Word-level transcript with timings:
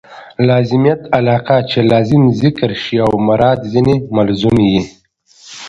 لازمیت 0.47 1.01
علاقه؛ 1.17 1.57
چي 1.69 1.79
لازم 1.91 2.23
ذکر 2.43 2.69
سي 2.83 2.95
او 3.05 3.13
مراد 3.27 3.59
ځني 3.73 3.95
ملزوم 4.15 4.57
يي. 4.69 4.81